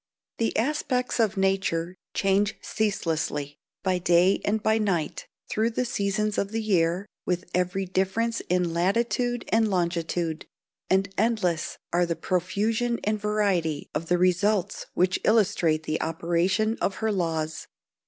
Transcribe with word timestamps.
_The 0.39 0.57
aspects 0.57 1.19
of 1.19 1.37
nature 1.37 1.95
change 2.15 2.55
ceaselessly, 2.59 3.59
by 3.83 3.99
day 3.99 4.41
and 4.43 4.63
by 4.63 4.79
night, 4.79 5.27
through 5.47 5.69
the 5.69 5.85
seasons 5.85 6.39
of 6.39 6.49
the 6.51 6.59
year, 6.59 7.07
with 7.27 7.45
every 7.53 7.85
difference 7.85 8.39
in 8.49 8.73
latitude 8.73 9.45
and 9.49 9.67
longitude; 9.69 10.47
and 10.89 11.13
endless 11.19 11.77
are 11.93 12.07
the 12.07 12.15
profusion 12.15 12.99
and 13.03 13.21
variety 13.21 13.91
of 13.93 14.07
the 14.07 14.17
results 14.17 14.87
which 14.95 15.19
illustrate 15.23 15.83
the 15.83 16.01
operation 16.01 16.79
of 16.81 16.95
her 16.95 17.11
laws. 17.11 17.67